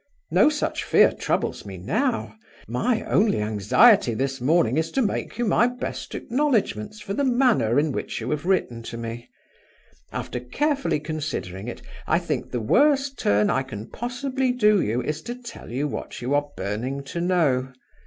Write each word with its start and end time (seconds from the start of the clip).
No 0.31 0.49
such 0.49 0.83
fear 0.83 1.11
troubles 1.11 1.63
me 1.63 1.77
now. 1.77 2.35
My 2.67 3.03
only 3.03 3.39
anxiety 3.39 4.15
this 4.15 4.41
morning 4.41 4.75
is 4.77 4.89
to 4.93 5.01
make 5.03 5.37
you 5.37 5.45
my 5.45 5.67
best 5.67 6.15
acknowledgments 6.15 6.99
for 6.99 7.13
the 7.13 7.23
manner 7.23 7.77
in 7.77 7.91
which 7.91 8.19
you 8.19 8.31
have 8.31 8.47
written 8.47 8.81
to 8.81 8.97
me. 8.97 9.29
After 10.11 10.39
carefully 10.39 10.99
considering 10.99 11.67
it, 11.67 11.83
I 12.07 12.17
think 12.17 12.49
the 12.49 12.59
worst 12.59 13.19
turn 13.19 13.51
I 13.51 13.61
can 13.61 13.85
possibly 13.91 14.51
do 14.51 14.81
you 14.81 15.03
is 15.03 15.21
to 15.21 15.35
tell 15.35 15.69
you 15.69 15.87
what 15.87 16.19
you 16.19 16.33
are 16.33 16.49
burning 16.57 17.03
to 17.03 17.21
know. 17.21 17.71